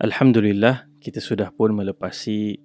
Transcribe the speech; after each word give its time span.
Alhamdulillah 0.00 0.88
kita 0.96 1.20
sudah 1.20 1.52
pun 1.52 1.76
melepasi 1.76 2.56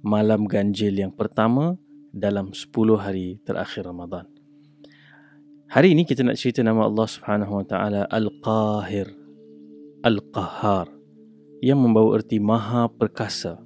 malam 0.00 0.48
ganjil 0.48 0.96
yang 0.96 1.12
pertama 1.12 1.76
dalam 2.16 2.56
10 2.56 2.64
hari 2.96 3.36
terakhir 3.44 3.84
Ramadan. 3.84 4.24
Hari 5.68 5.92
ini 5.92 6.08
kita 6.08 6.24
nak 6.24 6.40
cerita 6.40 6.64
nama 6.64 6.88
Allah 6.88 7.04
Subhanahu 7.04 7.60
Wa 7.60 7.64
Taala 7.68 8.02
Al-Qahir, 8.08 9.04
Al-Qahhar 10.00 10.88
yang 11.60 11.76
membawa 11.84 12.24
erti 12.24 12.40
maha 12.40 12.88
perkasa, 12.88 13.60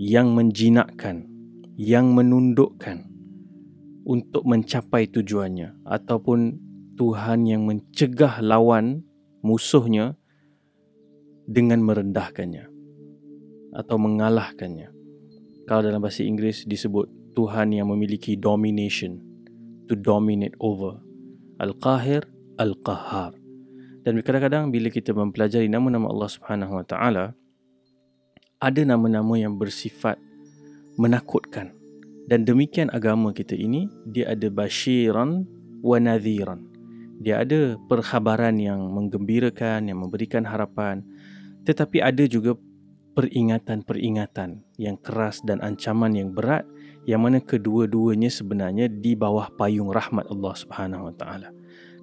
yang 0.00 0.32
menjinakkan, 0.32 1.28
yang 1.76 2.16
menundukkan 2.16 3.12
untuk 4.08 4.40
mencapai 4.48 5.04
tujuannya 5.12 5.84
ataupun 5.84 6.64
Tuhan 6.96 7.44
yang 7.44 7.68
mencegah 7.68 8.40
lawan 8.40 9.04
musuhnya 9.44 10.16
dengan 11.46 11.80
merendahkannya 11.82 12.66
atau 13.76 13.96
mengalahkannya. 13.96 14.90
Kalau 15.66 15.82
dalam 15.82 16.02
bahasa 16.02 16.22
Inggeris 16.22 16.66
disebut 16.66 17.34
Tuhan 17.34 17.74
yang 17.74 17.90
memiliki 17.90 18.38
domination, 18.38 19.18
to 19.86 19.94
dominate 19.94 20.54
over. 20.58 20.98
Al-Qahir, 21.56 22.26
Al-Qahhar. 22.60 23.34
Dan 24.06 24.22
kadang-kadang 24.22 24.70
bila 24.70 24.92
kita 24.92 25.10
mempelajari 25.10 25.66
nama-nama 25.66 26.06
Allah 26.12 26.30
Subhanahu 26.30 26.78
Wa 26.78 26.84
Taala, 26.86 27.34
ada 28.62 28.80
nama-nama 28.86 29.34
yang 29.36 29.58
bersifat 29.58 30.16
menakutkan. 30.96 31.74
Dan 32.26 32.42
demikian 32.42 32.90
agama 32.90 33.30
kita 33.30 33.54
ini, 33.54 33.86
dia 34.08 34.34
ada 34.34 34.50
basyiran 34.50 35.46
wa 35.82 35.96
nadhiran. 35.98 36.66
Dia 37.22 37.42
ada 37.46 37.80
perkhabaran 37.88 38.60
yang 38.60 38.80
menggembirakan, 38.92 39.88
yang 39.88 39.98
memberikan 40.02 40.44
harapan, 40.44 41.00
tetapi 41.66 41.98
ada 42.00 42.24
juga 42.30 42.54
peringatan-peringatan 43.18 44.62
yang 44.78 44.96
keras 45.00 45.42
dan 45.42 45.58
ancaman 45.64 46.14
yang 46.14 46.30
berat 46.30 46.62
yang 47.08 47.22
mana 47.22 47.42
kedua-duanya 47.42 48.30
sebenarnya 48.30 48.86
di 48.90 49.18
bawah 49.18 49.50
payung 49.54 49.90
rahmat 49.90 50.26
Allah 50.30 50.54
Subhanahu 50.54 51.10
Wa 51.10 51.14
Taala. 51.16 51.48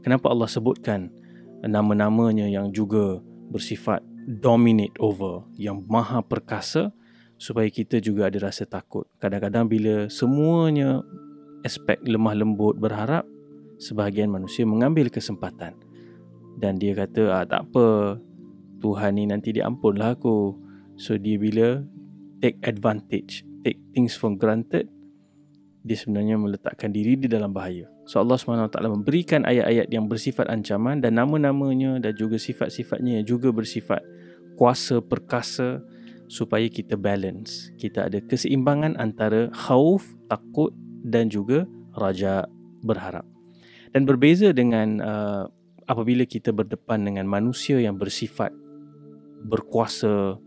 Kenapa 0.03 0.31
Allah 0.31 0.49
sebutkan 0.51 1.11
nama-namanya 1.63 2.47
yang 2.47 2.71
juga 2.75 3.23
bersifat 3.51 4.03
dominate 4.27 4.95
over, 4.99 5.47
yang 5.59 5.83
maha 5.87 6.23
perkasa 6.23 6.91
supaya 7.35 7.67
kita 7.67 7.99
juga 7.99 8.31
ada 8.31 8.47
rasa 8.47 8.63
takut. 8.63 9.03
Kadang-kadang 9.19 9.67
bila 9.67 10.07
semuanya 10.07 11.03
aspek 11.67 11.99
lemah 12.03 12.35
lembut 12.35 12.79
berharap, 12.79 13.27
sebahagian 13.79 14.31
manusia 14.31 14.63
mengambil 14.63 15.11
kesempatan 15.11 15.75
dan 16.57 16.79
dia 16.79 16.95
kata 16.95 17.21
ah, 17.33 17.45
tak 17.45 17.67
apa 17.69 18.17
Tuhan 18.83 19.15
ni 19.15 19.23
nanti 19.23 19.55
dia 19.55 19.63
ampunlah 19.63 20.19
aku. 20.19 20.59
So 20.99 21.15
dia 21.15 21.39
bila 21.39 21.79
take 22.43 22.59
advantage, 22.67 23.47
take 23.63 23.79
things 23.95 24.19
for 24.19 24.35
granted, 24.35 24.91
dia 25.87 25.95
sebenarnya 25.95 26.35
meletakkan 26.35 26.91
diri 26.91 27.15
di 27.15 27.31
dalam 27.31 27.55
bahaya. 27.55 27.87
So 28.03 28.19
Allah 28.19 28.35
SWT 28.35 28.75
memberikan 28.83 29.47
ayat-ayat 29.47 29.87
yang 29.87 30.11
bersifat 30.11 30.51
ancaman 30.51 30.99
dan 30.99 31.15
nama-namanya 31.15 32.03
dan 32.03 32.11
juga 32.19 32.35
sifat-sifatnya 32.35 33.23
yang 33.23 33.25
juga 33.25 33.55
bersifat 33.55 34.03
kuasa 34.59 34.99
perkasa 34.99 35.79
supaya 36.27 36.67
kita 36.67 36.99
balance. 36.99 37.71
Kita 37.79 38.11
ada 38.11 38.19
keseimbangan 38.19 38.99
antara 38.99 39.47
khauf, 39.55 40.03
takut 40.27 40.75
dan 41.03 41.31
juga 41.31 41.63
raja 41.95 42.47
berharap. 42.83 43.23
Dan 43.93 44.09
berbeza 44.09 44.49
dengan 44.51 44.99
uh, 45.03 45.45
apabila 45.85 46.25
kita 46.25 46.49
berdepan 46.55 47.05
dengan 47.05 47.27
manusia 47.27 47.77
yang 47.77 47.99
bersifat 47.99 48.49
berkuasa 49.43 50.39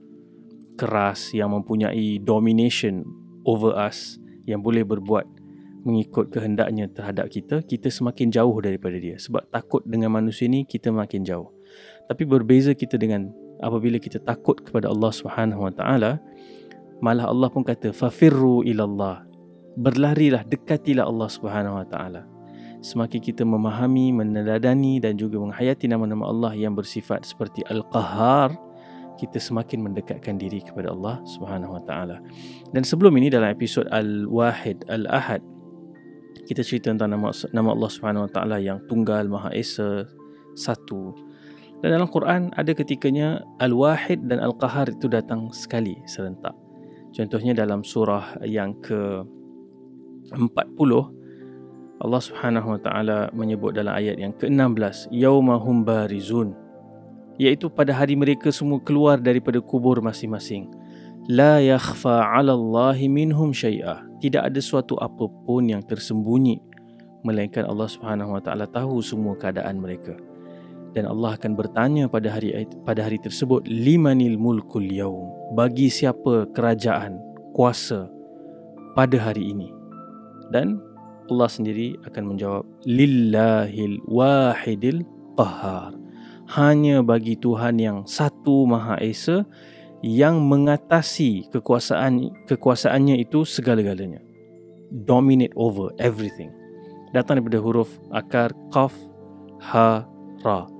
keras 0.76 1.32
yang 1.32 1.56
mempunyai 1.56 2.20
domination 2.20 3.02
over 3.48 3.72
us 3.76 4.20
yang 4.44 4.60
boleh 4.60 4.84
berbuat 4.84 5.24
mengikut 5.86 6.34
kehendaknya 6.34 6.90
terhadap 6.90 7.30
kita 7.30 7.62
kita 7.62 7.88
semakin 7.88 8.28
jauh 8.34 8.58
daripada 8.58 8.98
dia. 8.98 9.16
Sebab 9.16 9.48
takut 9.54 9.86
dengan 9.86 10.12
manusia 10.12 10.50
ni 10.50 10.66
kita 10.66 10.90
makin 10.90 11.22
jauh. 11.22 11.54
Tapi 12.10 12.22
berbeza 12.26 12.74
kita 12.74 12.98
dengan 12.98 13.30
apabila 13.62 13.96
kita 13.96 14.18
takut 14.22 14.58
kepada 14.60 14.90
Allah 14.90 15.12
Subhanahu 15.14 15.62
Wa 15.70 15.72
Taala 15.72 16.12
malah 16.98 17.30
Allah 17.30 17.48
pun 17.48 17.62
kata 17.62 17.94
fafirru 17.94 18.66
ilallah. 18.66 19.22
Berlarilah 19.78 20.42
dekatilah 20.42 21.06
Allah 21.06 21.28
Subhanahu 21.30 21.78
Wa 21.78 21.86
Taala. 21.86 22.22
Semakin 22.82 23.18
kita 23.18 23.42
memahami 23.42 24.14
meneladani 24.14 25.02
dan 25.02 25.18
juga 25.18 25.40
menghayati 25.40 25.90
nama-nama 25.90 26.28
Allah 26.28 26.52
yang 26.54 26.76
bersifat 26.76 27.24
seperti 27.26 27.64
al-qahhar 27.66 28.65
kita 29.16 29.40
semakin 29.40 29.82
mendekatkan 29.90 30.36
diri 30.36 30.60
kepada 30.60 30.92
Allah 30.92 31.20
Subhanahu 31.24 31.76
Wa 31.80 31.82
Taala. 31.88 32.16
Dan 32.70 32.84
sebelum 32.84 33.16
ini 33.16 33.32
dalam 33.32 33.50
episod 33.50 33.88
Al-Wahid 33.90 34.86
Al-Ahad 34.88 35.40
kita 36.46 36.62
cerita 36.62 36.94
tentang 36.94 37.10
nama 37.10 37.34
nama 37.50 37.68
Allah 37.74 37.90
Subhanahu 37.90 38.24
Wa 38.28 38.32
Taala 38.32 38.56
yang 38.62 38.78
tunggal 38.86 39.26
Maha 39.26 39.50
Esa 39.50 40.06
satu. 40.54 41.12
Dan 41.82 41.98
dalam 41.98 42.08
Quran 42.08 42.54
ada 42.54 42.72
ketikanya 42.72 43.42
Al-Wahid 43.60 44.30
dan 44.30 44.40
Al-Qahar 44.40 44.94
itu 44.94 45.10
datang 45.10 45.50
sekali 45.52 45.98
serentak. 46.06 46.54
Contohnya 47.12 47.52
dalam 47.56 47.82
surah 47.82 48.40
yang 48.44 48.76
ke 48.80 49.24
40 50.32 50.40
Allah 51.96 52.20
Subhanahu 52.20 52.76
Wa 52.76 52.80
Taala 52.84 53.18
menyebut 53.32 53.72
dalam 53.72 53.96
ayat 53.96 54.20
yang 54.20 54.36
ke-16 54.36 55.08
yaumahum 55.12 55.80
barizun 55.80 56.52
iaitu 57.36 57.68
pada 57.68 57.92
hari 57.92 58.16
mereka 58.16 58.48
semua 58.52 58.80
keluar 58.80 59.20
daripada 59.20 59.60
kubur 59.60 60.00
masing-masing. 60.00 60.68
La 61.26 61.58
yakhfa 61.58 62.22
'ala 62.22 62.54
Allah 62.54 62.96
minhum 63.10 63.50
syai'ah. 63.50 64.06
Tidak 64.22 64.40
ada 64.40 64.60
suatu 64.62 64.96
apapun 65.02 65.68
yang 65.68 65.82
tersembunyi 65.84 66.62
melainkan 67.26 67.66
Allah 67.66 67.90
Subhanahu 67.90 68.38
wa 68.38 68.40
taala 68.40 68.70
tahu 68.70 69.02
semua 69.02 69.34
keadaan 69.34 69.82
mereka. 69.82 70.14
Dan 70.94 71.04
Allah 71.04 71.36
akan 71.36 71.58
bertanya 71.58 72.08
pada 72.08 72.32
hari 72.32 72.64
pada 72.86 73.04
hari 73.04 73.20
tersebut 73.20 73.66
limanil 73.68 74.40
mulkul 74.40 74.86
yaum? 74.86 75.28
Bagi 75.52 75.92
siapa 75.92 76.48
kerajaan, 76.56 77.20
kuasa 77.52 78.08
pada 78.96 79.18
hari 79.20 79.52
ini? 79.52 79.68
Dan 80.54 80.80
Allah 81.26 81.50
sendiri 81.50 81.98
akan 82.06 82.22
menjawab 82.32 82.64
lillahil 82.86 83.98
wahidil 84.06 85.02
qahhar 85.34 86.05
hanya 86.54 87.02
bagi 87.02 87.34
Tuhan 87.34 87.82
yang 87.82 88.06
satu 88.06 88.70
Maha 88.70 89.02
Esa 89.02 89.42
yang 90.06 90.44
mengatasi 90.46 91.50
kekuasaan 91.50 92.46
kekuasaannya 92.46 93.18
itu 93.18 93.42
segala-galanya. 93.42 94.22
Dominate 95.02 95.54
over 95.58 95.90
everything. 95.98 96.54
Datang 97.10 97.42
daripada 97.42 97.58
huruf 97.58 97.90
akar 98.14 98.54
qaf 98.70 98.94
ha 99.58 100.06
ra 100.46 100.70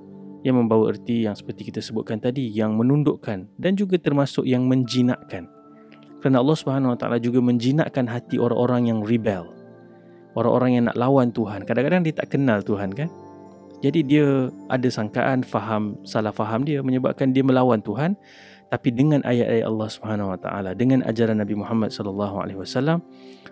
yang 0.47 0.63
membawa 0.63 0.95
erti 0.95 1.27
yang 1.27 1.35
seperti 1.35 1.67
kita 1.67 1.83
sebutkan 1.83 2.23
tadi 2.23 2.47
yang 2.47 2.79
menundukkan 2.79 3.51
dan 3.59 3.71
juga 3.75 3.99
termasuk 3.99 4.47
yang 4.47 4.63
menjinakkan. 4.69 5.49
Kerana 6.23 6.39
Allah 6.39 6.57
Subhanahu 6.57 6.95
Wa 6.95 6.97
Taala 6.97 7.17
juga 7.19 7.43
menjinakkan 7.43 8.07
hati 8.07 8.39
orang-orang 8.39 8.87
yang 8.87 8.99
rebel. 9.03 9.43
Orang-orang 10.37 10.71
yang 10.79 10.83
nak 10.87 10.97
lawan 10.97 11.33
Tuhan. 11.33 11.65
Kadang-kadang 11.65 12.05
dia 12.05 12.13
tak 12.13 12.37
kenal 12.37 12.61
Tuhan 12.61 12.93
kan? 12.93 13.09
Jadi 13.85 13.99
dia 14.01 14.49
ada 14.73 14.87
sangkaan 14.89 15.45
faham 15.45 16.01
salah 16.01 16.33
faham 16.33 16.65
dia 16.65 16.81
menyebabkan 16.81 17.29
dia 17.29 17.45
melawan 17.45 17.77
Tuhan 17.85 18.17
tapi 18.67 18.91
dengan 18.91 19.23
ayat-ayat 19.23 19.69
Allah 19.69 19.89
Subhanahu 19.89 20.33
Wa 20.33 20.39
Taala 20.41 20.71
dengan 20.73 21.05
ajaran 21.05 21.39
Nabi 21.39 21.55
Muhammad 21.55 21.93
sallallahu 21.93 22.41
alaihi 22.41 22.59
wasallam 22.59 22.99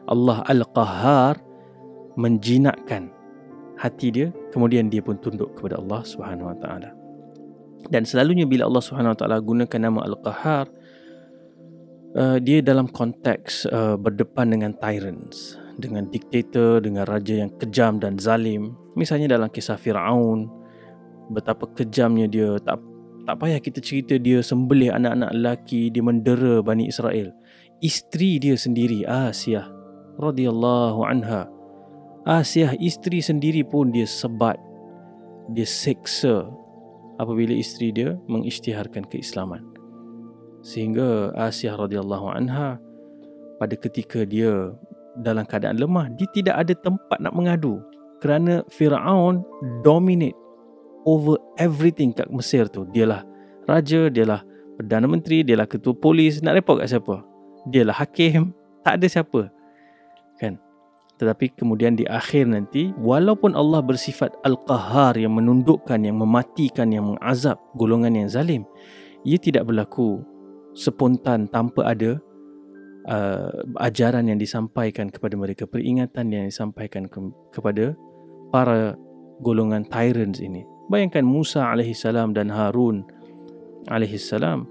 Allah 0.10 0.42
Al-Qahhar 0.50 1.40
menjinakkan 2.18 3.14
hati 3.78 4.10
dia 4.12 4.28
kemudian 4.50 4.90
dia 4.90 5.06
pun 5.06 5.16
tunduk 5.22 5.54
kepada 5.56 5.78
Allah 5.78 6.02
Subhanahu 6.04 6.52
Wa 6.52 6.58
Taala. 6.58 6.90
Dan 7.86 8.02
selalunya 8.02 8.50
bila 8.50 8.66
Allah 8.66 8.82
Subhanahu 8.82 9.14
Wa 9.14 9.20
Taala 9.22 9.38
gunakan 9.46 9.80
nama 9.80 10.00
Al-Qahhar 10.10 10.66
uh, 12.18 12.38
dia 12.42 12.66
dalam 12.66 12.90
konteks 12.90 13.70
uh, 13.70 13.96
berdepan 14.02 14.52
dengan 14.52 14.74
tyrants 14.74 15.62
dengan 15.76 16.08
diktator, 16.08 16.80
dengan 16.80 17.04
raja 17.08 17.46
yang 17.46 17.52
kejam 17.60 18.00
dan 18.00 18.16
zalim. 18.16 18.76
Misalnya 18.96 19.36
dalam 19.36 19.52
kisah 19.52 19.76
Firaun, 19.76 20.48
betapa 21.30 21.68
kejamnya 21.76 22.26
dia. 22.32 22.56
Tak 22.64 22.80
tak 23.26 23.42
payah 23.42 23.58
kita 23.58 23.82
cerita 23.82 24.16
dia 24.22 24.40
sembelih 24.40 24.94
anak-anak 24.94 25.32
lelaki, 25.34 25.90
dia 25.90 26.06
mendera 26.06 26.62
Bani 26.62 26.88
Israel. 26.88 27.34
Isteri 27.84 28.40
dia 28.40 28.56
sendiri, 28.56 29.04
Asiyah 29.04 29.68
radhiyallahu 30.22 31.02
anha. 31.04 31.50
Asiyah 32.26 32.78
isteri 32.80 33.22
sendiri 33.22 33.66
pun 33.66 33.92
dia 33.92 34.06
sebat, 34.08 34.58
dia 35.52 35.68
seksa 35.68 36.46
apabila 37.18 37.54
isteri 37.54 37.92
dia 37.92 38.16
mengisytiharkan 38.30 39.06
keislaman. 39.10 39.62
Sehingga 40.66 41.34
Asiyah 41.38 41.78
radhiyallahu 41.78 42.30
anha 42.30 42.82
pada 43.58 43.76
ketika 43.78 44.26
dia 44.26 44.74
dalam 45.22 45.48
keadaan 45.48 45.80
lemah 45.80 46.12
dia 46.14 46.28
tidak 46.36 46.56
ada 46.66 46.74
tempat 46.76 47.18
nak 47.24 47.32
mengadu 47.32 47.80
kerana 48.20 48.64
Firaun 48.72 49.44
dominate 49.84 50.38
over 51.06 51.38
everything 51.60 52.16
kat 52.16 52.28
Mesir 52.32 52.66
tu 52.70 52.88
dialah 52.90 53.22
raja 53.70 54.10
dialah 54.10 54.42
Perdana 54.76 55.08
Menteri, 55.08 55.42
dialah 55.48 55.66
ketua 55.72 55.96
polis, 55.96 56.44
nak 56.44 56.60
report 56.60 56.84
kat 56.84 56.92
siapa? 56.92 57.24
Dialah 57.72 57.96
hakim, 57.96 58.52
tak 58.84 59.00
ada 59.00 59.08
siapa. 59.08 59.48
Kan? 60.36 60.60
Tetapi 61.16 61.56
kemudian 61.56 61.96
di 61.96 62.04
akhir 62.04 62.52
nanti, 62.52 62.92
walaupun 63.00 63.56
Allah 63.56 63.80
bersifat 63.80 64.36
Al-Qahar 64.44 65.16
yang 65.16 65.40
menundukkan, 65.40 65.96
yang 66.04 66.20
mematikan, 66.20 66.92
yang 66.92 67.16
mengazab 67.16 67.56
golongan 67.80 68.20
yang 68.20 68.28
zalim, 68.28 68.68
ia 69.24 69.40
tidak 69.40 69.64
berlaku 69.64 70.20
spontan 70.76 71.48
tanpa 71.48 71.88
ada 71.88 72.20
uh, 73.10 73.52
ajaran 73.82 74.30
yang 74.30 74.40
disampaikan 74.42 75.10
kepada 75.10 75.38
mereka, 75.38 75.66
peringatan 75.66 76.32
yang 76.34 76.46
disampaikan 76.46 77.10
ke- 77.10 77.34
kepada 77.54 77.98
para 78.50 78.94
golongan 79.42 79.84
tyrants 79.88 80.40
ini. 80.40 80.64
Bayangkan 80.90 81.26
Musa 81.26 81.66
alaihissalam 81.66 82.38
dan 82.38 82.54
Harun 82.54 83.04
alaihissalam 83.90 84.70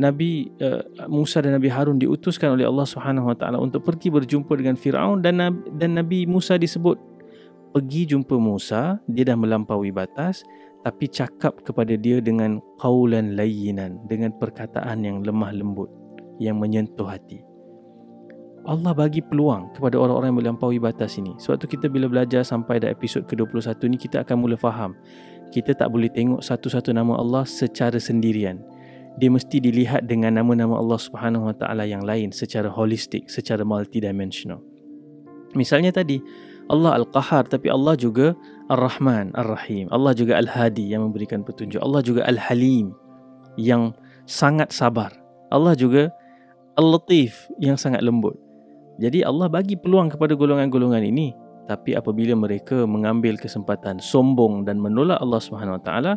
Nabi 0.00 0.48
uh, 0.64 0.80
Musa 1.08 1.44
dan 1.44 1.60
Nabi 1.60 1.68
Harun 1.68 2.00
diutuskan 2.00 2.56
oleh 2.56 2.64
Allah 2.64 2.88
Subhanahu 2.88 3.28
Wa 3.28 3.36
Taala 3.36 3.60
untuk 3.60 3.84
pergi 3.84 4.08
berjumpa 4.08 4.56
dengan 4.56 4.76
Firaun 4.80 5.20
dan 5.20 5.36
dan 5.76 5.90
Nabi 5.92 6.24
Musa 6.24 6.56
disebut 6.56 6.96
pergi 7.76 8.08
jumpa 8.08 8.40
Musa 8.40 8.96
dia 9.04 9.28
dah 9.28 9.36
melampaui 9.36 9.92
batas 9.92 10.40
tapi 10.82 11.06
cakap 11.06 11.60
kepada 11.62 11.94
dia 11.94 12.18
dengan 12.18 12.58
qaulan 12.80 13.36
layyinan 13.36 14.00
dengan 14.08 14.32
perkataan 14.34 15.04
yang 15.04 15.20
lemah 15.22 15.54
lembut 15.54 15.92
yang 16.42 16.58
menyentuh 16.58 17.06
hati. 17.06 17.51
Allah 18.62 18.94
bagi 18.94 19.18
peluang 19.18 19.74
kepada 19.74 19.98
orang-orang 19.98 20.30
yang 20.30 20.38
melampaui 20.38 20.78
batas 20.78 21.18
ini. 21.18 21.34
Sebab 21.38 21.58
tu 21.58 21.66
kita 21.66 21.90
bila 21.90 22.06
belajar 22.06 22.46
sampai 22.46 22.78
dah 22.78 22.90
episod 22.90 23.26
ke-21 23.26 23.74
ni 23.90 23.98
kita 23.98 24.22
akan 24.22 24.36
mula 24.38 24.54
faham. 24.54 24.94
Kita 25.50 25.74
tak 25.74 25.90
boleh 25.90 26.08
tengok 26.08 26.40
satu-satu 26.40 26.94
nama 26.94 27.18
Allah 27.18 27.42
secara 27.44 27.98
sendirian 27.98 28.62
dia 29.20 29.28
mesti 29.28 29.60
dilihat 29.60 30.08
dengan 30.08 30.40
nama-nama 30.40 30.80
Allah 30.80 30.96
Subhanahu 30.96 31.52
Wa 31.52 31.54
Taala 31.56 31.84
yang 31.84 32.00
lain 32.00 32.32
secara 32.32 32.72
holistik, 32.72 33.28
secara 33.28 33.60
multidimensional. 33.60 34.64
Misalnya 35.52 35.92
tadi 35.92 36.16
Allah 36.72 36.96
Al-Qahar 36.96 37.44
tapi 37.44 37.68
Allah 37.68 37.92
juga 37.98 38.32
Ar-Rahman, 38.72 39.36
Ar-Rahim. 39.36 39.92
Allah 39.92 40.16
juga 40.16 40.40
Al-Hadi 40.40 40.96
yang 40.96 41.04
memberikan 41.04 41.44
petunjuk. 41.44 41.82
Allah 41.84 42.00
juga 42.00 42.24
Al-Halim 42.24 42.96
yang 43.60 43.92
sangat 44.24 44.72
sabar. 44.72 45.12
Allah 45.52 45.76
juga 45.76 46.08
Al-Latif 46.80 47.52
yang 47.60 47.76
sangat 47.76 48.00
lembut. 48.00 48.38
Jadi 49.02 49.26
Allah 49.26 49.50
bagi 49.50 49.74
peluang 49.74 50.14
kepada 50.14 50.38
golongan-golongan 50.38 51.02
ini 51.02 51.34
tapi 51.66 51.98
apabila 51.98 52.38
mereka 52.38 52.86
mengambil 52.86 53.34
kesempatan 53.34 53.98
sombong 53.98 54.62
dan 54.62 54.78
menolak 54.78 55.18
Allah 55.18 55.42
Subhanahu 55.42 55.78
Wa 55.78 55.82
Taala 55.82 56.12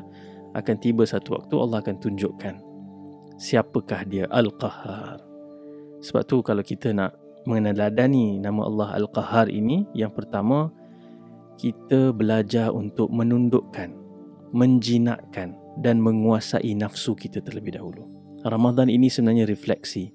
akan 0.54 0.76
tiba 0.78 1.02
satu 1.02 1.34
waktu 1.34 1.54
Allah 1.58 1.82
akan 1.82 1.98
tunjukkan 1.98 2.76
siapakah 3.36 4.08
dia 4.08 4.26
Al-Qahar. 4.32 5.20
Sebab 6.04 6.24
tu 6.28 6.40
kalau 6.44 6.64
kita 6.64 6.96
nak 6.96 7.16
meneladani 7.46 8.40
nama 8.40 8.66
Allah 8.66 8.90
Al-Qahar 9.04 9.52
ini, 9.52 9.86
yang 9.94 10.12
pertama 10.12 10.72
kita 11.56 12.12
belajar 12.12 12.72
untuk 12.72 13.12
menundukkan, 13.12 13.92
menjinakkan 14.52 15.56
dan 15.80 16.00
menguasai 16.00 16.76
nafsu 16.76 17.16
kita 17.16 17.44
terlebih 17.44 17.76
dahulu. 17.76 18.08
Ramadan 18.46 18.88
ini 18.92 19.10
sebenarnya 19.10 19.50
refleksi 19.50 20.14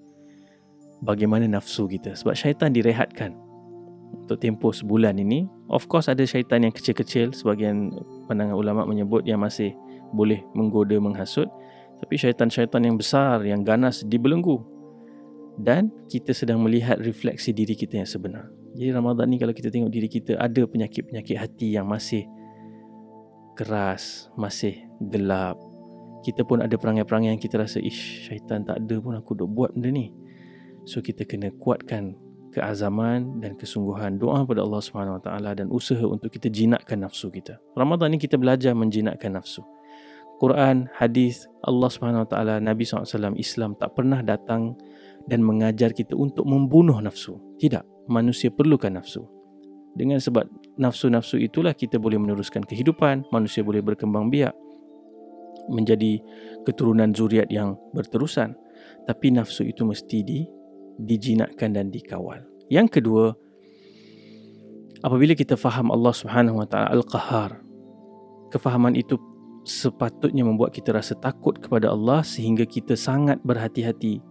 bagaimana 1.04 1.48
nafsu 1.48 1.88
kita. 1.88 2.16
Sebab 2.16 2.36
syaitan 2.36 2.72
direhatkan 2.72 3.36
untuk 4.24 4.38
tempoh 4.40 4.70
sebulan 4.70 5.18
ini. 5.18 5.48
Of 5.70 5.86
course 5.90 6.10
ada 6.10 6.22
syaitan 6.22 6.62
yang 6.62 6.74
kecil-kecil, 6.74 7.34
sebagian 7.34 7.90
pandangan 8.30 8.54
ulama 8.54 8.82
menyebut 8.86 9.26
yang 9.26 9.42
masih 9.42 9.74
boleh 10.14 10.42
menggoda, 10.54 10.98
menghasut. 10.98 11.50
Tapi 12.00 12.14
syaitan-syaitan 12.16 12.80
yang 12.86 12.96
besar, 12.96 13.42
yang 13.44 13.60
ganas 13.66 14.06
dibelenggu. 14.06 14.62
Dan 15.60 15.92
kita 16.08 16.32
sedang 16.32 16.64
melihat 16.64 16.96
refleksi 16.96 17.52
diri 17.52 17.76
kita 17.76 18.00
yang 18.00 18.08
sebenar. 18.08 18.48
Jadi 18.72 18.94
Ramadan 18.94 19.28
ni 19.28 19.36
kalau 19.36 19.52
kita 19.52 19.68
tengok 19.68 19.92
diri 19.92 20.08
kita, 20.08 20.38
ada 20.40 20.62
penyakit-penyakit 20.64 21.36
hati 21.36 21.76
yang 21.76 21.84
masih 21.84 22.24
keras, 23.58 24.32
masih 24.40 24.88
gelap. 25.12 25.58
Kita 26.24 26.46
pun 26.48 26.64
ada 26.64 26.72
perangai-perangai 26.76 27.34
yang 27.34 27.42
kita 27.42 27.60
rasa, 27.60 27.76
ish, 27.82 28.30
syaitan 28.30 28.64
tak 28.64 28.80
ada 28.80 28.96
pun 29.02 29.16
aku 29.18 29.36
duk 29.36 29.50
buat 29.52 29.76
benda 29.76 29.92
ni. 29.92 30.14
So 30.90 30.98
kita 30.98 31.22
kena 31.22 31.54
kuatkan 31.54 32.18
keazaman 32.50 33.38
dan 33.38 33.54
kesungguhan 33.54 34.18
doa 34.18 34.42
kepada 34.42 34.66
Allah 34.66 34.82
Subhanahu 34.82 35.16
Wa 35.18 35.22
Taala 35.22 35.50
dan 35.54 35.70
usaha 35.70 36.02
untuk 36.02 36.34
kita 36.34 36.50
jinakkan 36.50 37.06
nafsu 37.06 37.30
kita. 37.30 37.62
Ramadan 37.78 38.10
ni 38.10 38.18
kita 38.18 38.34
belajar 38.34 38.74
menjinakkan 38.74 39.38
nafsu. 39.38 39.62
Quran, 40.42 40.90
hadis, 40.98 41.46
Allah 41.62 41.86
Subhanahu 41.86 42.26
Wa 42.26 42.28
Taala, 42.34 42.54
Nabi 42.58 42.82
SAW, 42.82 43.38
Islam 43.38 43.78
tak 43.78 43.94
pernah 43.94 44.18
datang 44.18 44.74
dan 45.30 45.46
mengajar 45.46 45.94
kita 45.94 46.18
untuk 46.18 46.42
membunuh 46.42 46.98
nafsu. 46.98 47.38
Tidak, 47.62 48.10
manusia 48.10 48.50
perlukan 48.50 48.90
nafsu. 48.90 49.22
Dengan 49.94 50.18
sebab 50.18 50.50
nafsu-nafsu 50.74 51.38
itulah 51.38 51.70
kita 51.70 52.02
boleh 52.02 52.18
meneruskan 52.18 52.66
kehidupan, 52.66 53.30
manusia 53.30 53.62
boleh 53.62 53.78
berkembang 53.78 54.26
biak 54.26 54.58
menjadi 55.70 56.18
keturunan 56.66 57.14
zuriat 57.14 57.46
yang 57.46 57.78
berterusan. 57.94 58.58
Tapi 59.06 59.30
nafsu 59.30 59.66
itu 59.66 59.84
mesti 59.86 60.18
di, 60.24 60.40
dijinakkan 61.04 61.72
dan 61.72 61.88
dikawal. 61.88 62.44
Yang 62.70 63.00
kedua, 63.00 63.34
apabila 65.02 65.34
kita 65.34 65.56
faham 65.58 65.90
Allah 65.90 66.14
Subhanahu 66.14 66.62
Wa 66.62 66.66
Taala 66.68 66.88
Al-Qahar, 66.94 67.50
kefahaman 68.52 68.94
itu 68.94 69.18
sepatutnya 69.64 70.46
membuat 70.46 70.72
kita 70.72 70.96
rasa 70.96 71.16
takut 71.20 71.58
kepada 71.60 71.92
Allah 71.92 72.24
sehingga 72.24 72.64
kita 72.64 72.96
sangat 72.96 73.40
berhati-hati 73.44 74.24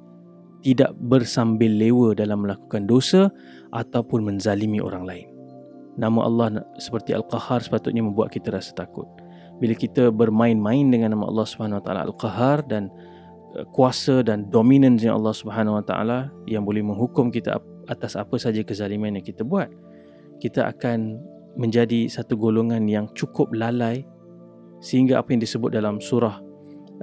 tidak 0.59 0.91
bersambil 0.99 1.71
lewa 1.71 2.09
dalam 2.11 2.43
melakukan 2.43 2.83
dosa 2.83 3.31
ataupun 3.71 4.27
menzalimi 4.27 4.83
orang 4.83 5.07
lain. 5.07 5.27
Nama 5.99 6.19
Allah 6.23 6.47
seperti 6.79 7.11
Al-Qahar 7.15 7.63
sepatutnya 7.63 8.03
membuat 8.03 8.31
kita 8.31 8.55
rasa 8.55 8.71
takut. 8.75 9.07
Bila 9.59 9.75
kita 9.75 10.11
bermain-main 10.15 10.87
dengan 10.87 11.15
nama 11.15 11.27
Allah 11.27 11.47
Subhanahu 11.47 11.79
Wa 11.79 11.83
Taala 11.83 12.01
Al-Qahar 12.07 12.57
dan 12.67 12.87
kuasa 13.73 14.21
dan 14.21 14.47
dominance 14.53 15.01
yang 15.01 15.17
Allah 15.21 15.33
Subhanahu 15.33 15.81
Wa 15.81 15.85
Taala 15.85 16.19
yang 16.45 16.63
boleh 16.63 16.85
menghukum 16.85 17.33
kita 17.33 17.57
atas 17.89 18.13
apa 18.13 18.37
saja 18.37 18.61
kezaliman 18.61 19.17
yang 19.17 19.25
kita 19.25 19.41
buat, 19.41 19.69
kita 20.37 20.69
akan 20.69 21.17
menjadi 21.57 22.05
satu 22.05 22.37
golongan 22.37 22.85
yang 22.85 23.09
cukup 23.17 23.49
lalai 23.51 24.05
sehingga 24.79 25.19
apa 25.19 25.33
yang 25.33 25.41
disebut 25.41 25.73
dalam 25.73 25.97
surah 25.99 26.39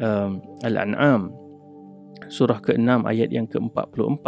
um, 0.00 0.40
Al-An'am 0.62 1.34
surah 2.32 2.62
ke-6 2.62 3.04
ayat 3.04 3.28
yang 3.34 3.44
ke-44 3.50 4.26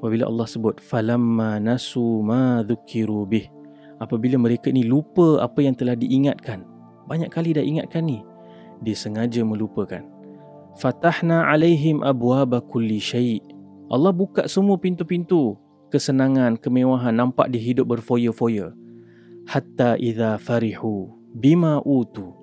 apabila 0.00 0.24
Allah 0.26 0.46
sebut 0.48 0.80
falamma 0.82 1.62
nasu 1.62 2.20
ma 2.24 2.64
dzukiru 2.66 3.24
bih 3.28 3.46
apabila 4.02 4.36
mereka 4.40 4.68
ni 4.74 4.82
lupa 4.84 5.40
apa 5.40 5.62
yang 5.62 5.78
telah 5.78 5.94
diingatkan. 5.94 6.66
Banyak 7.04 7.28
kali 7.28 7.52
dah 7.52 7.62
ingatkan 7.62 8.08
ni 8.08 8.24
dia 8.80 8.96
sengaja 8.96 9.44
melupakan 9.44 10.13
fatahna 10.78 11.48
alaihim 11.50 12.02
abwaaba 12.02 12.60
kulli 12.60 12.98
syai. 13.00 13.40
Allah 13.90 14.10
buka 14.10 14.46
semua 14.48 14.80
pintu-pintu. 14.80 15.58
Kesenangan 15.92 16.58
kemewahan 16.58 17.14
nampak 17.14 17.54
di 17.54 17.62
hidup 17.62 17.94
berfoya-foya. 17.94 18.74
Hatta 19.46 19.94
idza 19.94 20.40
farihu 20.42 21.14
bima 21.38 21.78
utu. 21.86 22.34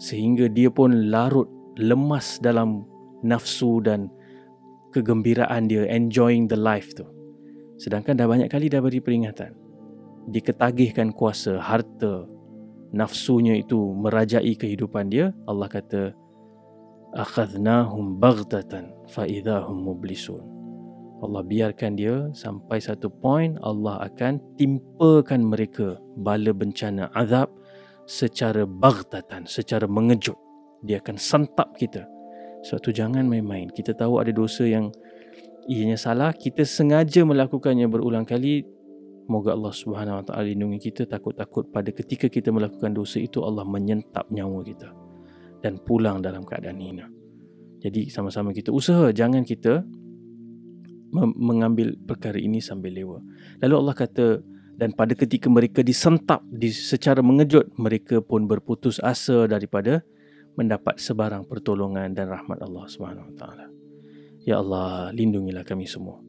Sehingga 0.00 0.48
dia 0.48 0.72
pun 0.72 1.12
larut 1.12 1.48
lemas 1.76 2.40
dalam 2.40 2.88
nafsu 3.20 3.84
dan 3.84 4.08
kegembiraan 4.94 5.68
dia 5.68 5.84
enjoying 5.90 6.48
the 6.48 6.56
life 6.56 6.94
tu. 6.96 7.04
Sedangkan 7.76 8.16
dah 8.16 8.30
banyak 8.30 8.48
kali 8.48 8.70
dah 8.70 8.80
beri 8.80 9.02
peringatan. 9.02 9.52
Diketagihkan 10.30 11.12
kuasa 11.12 11.60
harta 11.60 12.24
nafsunya 12.94 13.58
itu 13.58 13.76
merajai 13.98 14.54
kehidupan 14.54 15.10
dia 15.10 15.34
Allah 15.50 15.66
kata 15.66 16.14
akhadnahum 17.14 18.18
baghtatan 18.18 18.90
fa 19.06 19.22
idahum 19.26 19.86
mublisun 19.86 20.54
Allah 21.24 21.40
biarkan 21.40 21.96
dia 21.96 22.28
sampai 22.36 22.84
satu 22.84 23.08
point 23.08 23.56
Allah 23.64 24.04
akan 24.04 24.42
timpakan 24.60 25.40
mereka 25.40 25.96
bala 26.20 26.52
bencana 26.52 27.08
azab 27.16 27.48
secara 28.04 28.68
baghtatan, 28.68 29.48
secara 29.48 29.88
mengejut. 29.88 30.36
Dia 30.84 31.00
akan 31.00 31.16
santap 31.16 31.72
kita. 31.80 32.04
Sebab 32.68 32.80
tu 32.84 32.90
jangan 32.92 33.24
main-main. 33.24 33.72
Kita 33.72 33.96
tahu 33.96 34.20
ada 34.20 34.32
dosa 34.36 34.68
yang 34.68 34.92
ianya 35.64 35.96
salah, 35.96 36.36
kita 36.36 36.64
sengaja 36.64 37.24
melakukannya 37.24 37.88
berulang 37.88 38.28
kali. 38.28 38.68
Moga 39.24 39.56
Allah 39.56 39.72
Subhanahu 39.72 40.20
Wa 40.20 40.24
Taala 40.28 40.44
lindungi 40.44 40.92
kita 40.92 41.08
takut-takut 41.08 41.72
pada 41.72 41.88
ketika 41.88 42.28
kita 42.28 42.52
melakukan 42.52 42.92
dosa 42.92 43.16
itu 43.16 43.40
Allah 43.40 43.64
menyentap 43.64 44.28
nyawa 44.28 44.60
kita 44.60 45.03
dan 45.64 45.80
pulang 45.80 46.20
dalam 46.20 46.44
keadaan 46.44 46.76
hina. 46.76 47.08
Jadi 47.80 48.12
sama-sama 48.12 48.52
kita 48.52 48.68
usaha 48.68 49.08
jangan 49.08 49.40
kita 49.48 49.80
mengambil 51.16 51.96
perkara 52.04 52.36
ini 52.36 52.60
sambil 52.60 52.92
lewa. 52.92 53.24
Lalu 53.64 53.74
Allah 53.80 53.96
kata 53.96 54.26
dan 54.76 54.92
pada 54.92 55.16
ketika 55.16 55.48
mereka 55.48 55.80
disentap 55.80 56.44
di 56.52 56.68
secara 56.68 57.24
mengejut 57.24 57.72
mereka 57.80 58.20
pun 58.20 58.44
berputus 58.44 59.00
asa 59.00 59.48
daripada 59.48 60.04
mendapat 60.58 61.00
sebarang 61.00 61.46
pertolongan 61.48 62.12
dan 62.12 62.28
rahmat 62.28 62.60
Allah 62.60 62.84
Subhanahu 62.84 63.32
Taala. 63.38 63.70
Ya 64.44 64.60
Allah, 64.60 65.14
lindungilah 65.14 65.64
kami 65.64 65.88
semua. 65.88 66.20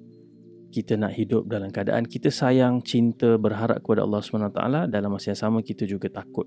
Kita 0.71 0.95
nak 0.95 1.15
hidup 1.17 1.47
dalam 1.47 1.71
keadaan 1.71 2.05
kita 2.05 2.29
sayang, 2.29 2.83
cinta, 2.85 3.35
berharap 3.35 3.81
kepada 3.81 4.05
Allah 4.05 4.21
Subhanahu 4.21 4.53
Taala. 4.53 4.81
Dalam 4.85 5.11
masa 5.11 5.33
yang 5.33 5.39
sama 5.39 5.59
kita 5.65 5.83
juga 5.89 6.07
takut 6.09 6.45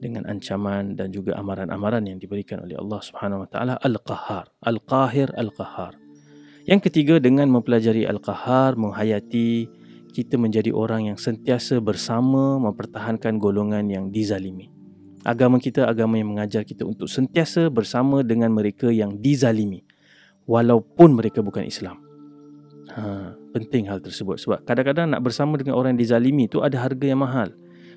dengan 0.00 0.26
ancaman 0.26 0.98
dan 0.98 1.14
juga 1.14 1.36
amaran-amaran 1.38 2.04
yang 2.06 2.18
diberikan 2.18 2.62
oleh 2.62 2.76
Allah 2.78 3.00
Subhanahu 3.02 3.46
Wa 3.46 3.48
Taala 3.48 3.74
Al-Qahhar, 3.80 4.44
Al-Qahir, 4.64 5.28
Al-Qahhar. 5.34 5.96
Yang 6.64 6.90
ketiga 6.90 7.20
dengan 7.20 7.52
mempelajari 7.52 8.08
Al-Qahhar, 8.08 8.80
menghayati 8.80 9.68
kita 10.14 10.38
menjadi 10.38 10.70
orang 10.70 11.10
yang 11.10 11.18
sentiasa 11.18 11.82
bersama 11.82 12.62
mempertahankan 12.62 13.36
golongan 13.42 13.90
yang 13.90 14.14
dizalimi. 14.14 14.70
Agama 15.26 15.58
kita 15.58 15.88
agama 15.90 16.20
yang 16.20 16.36
mengajar 16.36 16.62
kita 16.62 16.86
untuk 16.86 17.10
sentiasa 17.10 17.66
bersama 17.72 18.22
dengan 18.22 18.54
mereka 18.54 18.92
yang 18.92 19.18
dizalimi 19.18 19.82
walaupun 20.46 21.16
mereka 21.16 21.40
bukan 21.40 21.66
Islam. 21.66 21.98
Ha, 22.94 23.32
penting 23.56 23.88
hal 23.88 23.98
tersebut 23.98 24.38
sebab 24.38 24.62
kadang-kadang 24.68 25.10
nak 25.10 25.24
bersama 25.24 25.56
dengan 25.56 25.74
orang 25.74 25.96
yang 25.96 26.02
dizalimi 26.04 26.46
itu 26.46 26.60
ada 26.60 26.78
harga 26.78 27.04
yang 27.08 27.24
mahal. 27.24 27.50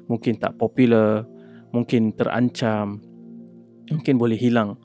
Mungkin 0.07 0.39
tak 0.39 0.55
popular, 0.55 1.27
mungkin 1.71 2.15
terancam, 2.15 3.01
mungkin 3.91 4.15
boleh 4.19 4.39
hilang 4.39 4.79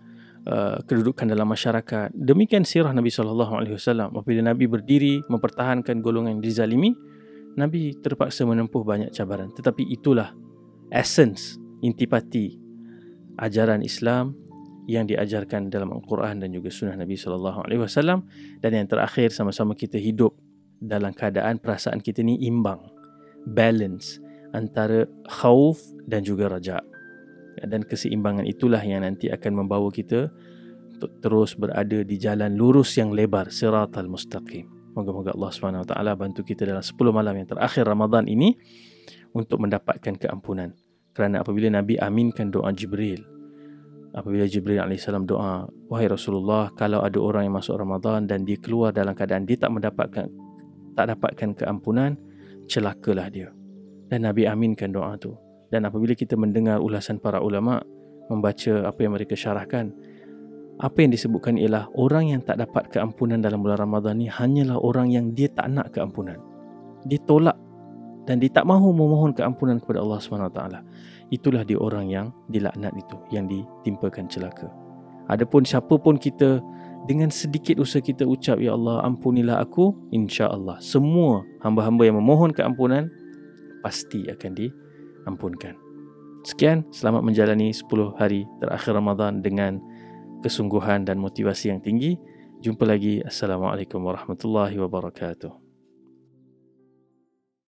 uh, 0.46 0.78
kedudukan 0.86 1.26
dalam 1.26 1.46
masyarakat. 1.50 2.14
Demikian 2.14 2.66
sirah 2.66 2.90
Nabi 2.94 3.10
sallallahu 3.10 3.52
alaihi 3.58 3.74
wasallam. 3.76 4.14
Apabila 4.14 4.54
Nabi 4.54 4.66
berdiri 4.66 5.22
mempertahankan 5.26 6.02
golongan 6.02 6.38
yang 6.38 6.42
dizalimi, 6.42 6.94
Nabi 7.58 7.98
terpaksa 8.00 8.48
menempuh 8.48 8.82
banyak 8.82 9.12
cabaran. 9.12 9.52
Tetapi 9.52 9.92
itulah 9.92 10.32
essence 10.88 11.60
intipati 11.84 12.56
ajaran 13.36 13.84
Islam 13.84 14.36
yang 14.90 15.06
diajarkan 15.06 15.70
dalam 15.70 15.94
Al-Quran 15.94 16.42
dan 16.42 16.50
juga 16.50 16.72
sunnah 16.72 16.98
Nabi 16.98 17.14
sallallahu 17.14 17.68
alaihi 17.68 17.80
wasallam. 17.84 18.26
Dan 18.58 18.74
yang 18.74 18.86
terakhir 18.88 19.30
sama-sama 19.30 19.76
kita 19.78 20.00
hidup 20.00 20.34
dalam 20.82 21.14
keadaan 21.14 21.62
perasaan 21.62 22.02
kita 22.02 22.26
ni 22.26 22.42
imbang 22.42 22.82
balance 23.46 24.18
antara 24.52 25.08
khauf 25.28 25.80
dan 26.08 26.24
juga 26.24 26.48
raja 26.52 26.80
dan 27.60 27.84
keseimbangan 27.84 28.48
itulah 28.48 28.80
yang 28.80 29.04
nanti 29.04 29.28
akan 29.28 29.64
membawa 29.64 29.88
kita 29.92 30.32
untuk 30.96 31.12
terus 31.20 31.56
berada 31.58 32.04
di 32.04 32.16
jalan 32.16 32.56
lurus 32.56 32.96
yang 32.96 33.12
lebar 33.12 33.50
siratal 33.52 34.08
mustaqim 34.08 34.82
Moga-moga 34.92 35.32
Allah 35.32 35.48
SWT 35.48 35.94
bantu 36.20 36.40
kita 36.44 36.68
dalam 36.68 36.84
10 36.84 37.00
malam 37.16 37.32
yang 37.32 37.48
terakhir 37.48 37.88
Ramadan 37.88 38.28
ini 38.28 38.52
untuk 39.32 39.64
mendapatkan 39.64 40.20
keampunan. 40.20 40.76
Kerana 41.16 41.40
apabila 41.40 41.72
Nabi 41.72 41.96
aminkan 41.96 42.52
doa 42.52 42.68
Jibril, 42.76 43.24
apabila 44.12 44.44
Jibril 44.44 44.84
AS 44.84 45.08
doa, 45.24 45.64
Wahai 45.88 46.12
Rasulullah, 46.12 46.68
kalau 46.76 47.00
ada 47.00 47.16
orang 47.16 47.48
yang 47.48 47.56
masuk 47.56 47.80
Ramadan 47.80 48.28
dan 48.28 48.44
dia 48.44 48.60
keluar 48.60 48.92
dalam 48.92 49.16
keadaan 49.16 49.48
dia 49.48 49.56
tak 49.56 49.72
mendapatkan 49.72 50.28
tak 50.92 51.06
dapatkan 51.08 51.56
keampunan, 51.56 52.20
celakalah 52.68 53.32
dia. 53.32 53.48
Dan 54.12 54.28
Nabi 54.28 54.44
aminkan 54.44 54.92
doa 54.92 55.16
tu. 55.16 55.32
Dan 55.72 55.88
apabila 55.88 56.12
kita 56.12 56.36
mendengar 56.36 56.84
ulasan 56.84 57.16
para 57.16 57.40
ulama, 57.40 57.80
membaca 58.28 58.84
apa 58.84 59.00
yang 59.00 59.16
mereka 59.16 59.32
syarahkan, 59.32 59.88
apa 60.76 61.00
yang 61.00 61.16
disebutkan 61.16 61.56
ialah 61.56 61.88
orang 61.96 62.36
yang 62.36 62.44
tak 62.44 62.60
dapat 62.60 62.92
keampunan 62.92 63.40
dalam 63.40 63.64
bulan 63.64 63.80
Ramadan 63.80 64.20
ni 64.20 64.28
hanyalah 64.28 64.76
orang 64.76 65.08
yang 65.08 65.32
dia 65.32 65.48
tak 65.48 65.72
nak 65.72 65.96
keampunan. 65.96 66.36
Dia 67.08 67.16
tolak 67.24 67.56
dan 68.28 68.36
dia 68.36 68.52
tak 68.52 68.68
mahu 68.68 68.92
memohon 68.92 69.32
keampunan 69.32 69.80
kepada 69.80 70.04
Allah 70.04 70.20
SWT. 70.20 70.60
Itulah 71.32 71.64
dia 71.64 71.80
orang 71.80 72.12
yang 72.12 72.28
dilaknat 72.52 72.92
itu, 72.92 73.16
yang 73.32 73.48
ditimpakan 73.48 74.28
celaka. 74.28 74.68
Adapun 75.32 75.64
siapa 75.64 75.96
pun 75.96 76.20
kita 76.20 76.60
dengan 77.08 77.32
sedikit 77.32 77.80
usaha 77.80 78.04
kita 78.04 78.28
ucap 78.28 78.60
ya 78.60 78.76
Allah 78.76 79.02
ampunilah 79.02 79.58
aku 79.58 79.90
insya-Allah 80.14 80.78
semua 80.78 81.42
hamba-hamba 81.64 82.06
yang 82.06 82.22
memohon 82.22 82.54
keampunan 82.54 83.10
pasti 83.82 84.30
akan 84.30 84.52
diampunkan. 84.54 85.74
Sekian 86.42 86.82
selamat 86.90 87.22
menjalani 87.22 87.70
10 87.70 88.18
hari 88.18 88.42
terakhir 88.58 88.98
Ramadan 88.98 89.42
dengan 89.42 89.78
kesungguhan 90.42 91.06
dan 91.06 91.22
motivasi 91.22 91.70
yang 91.70 91.78
tinggi. 91.78 92.18
Jumpa 92.62 92.82
lagi. 92.82 93.22
Assalamualaikum 93.22 94.02
warahmatullahi 94.02 94.74
wabarakatuh. 94.78 95.61